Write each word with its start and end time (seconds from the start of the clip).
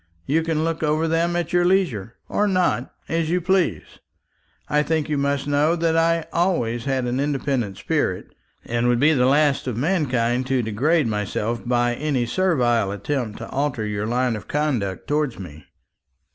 You 0.25 0.41
can 0.41 0.63
look 0.63 0.81
over 0.81 1.07
them 1.07 1.35
at 1.35 1.53
your 1.53 1.63
leisure, 1.63 2.15
or 2.27 2.47
not, 2.47 2.91
as 3.07 3.29
you 3.29 3.39
please. 3.39 3.83
I 4.67 4.81
think 4.81 5.09
you 5.09 5.17
must 5.19 5.45
know 5.45 5.75
that 5.75 5.95
I 5.95 6.25
always 6.33 6.85
had 6.85 7.05
an 7.05 7.19
independent 7.19 7.77
spirit, 7.77 8.33
and 8.65 8.87
would 8.87 8.99
be 8.99 9.13
the 9.13 9.27
last 9.27 9.67
of 9.67 9.77
mankind 9.77 10.47
to 10.47 10.63
degrade 10.63 11.05
myself 11.05 11.61
by 11.67 11.93
any 11.93 12.25
servile 12.25 12.91
attempt 12.91 13.37
to 13.37 13.49
alter 13.49 13.85
your 13.85 14.07
line 14.07 14.35
of 14.35 14.47
conduct 14.47 15.07
towards 15.07 15.37
me." 15.37 15.67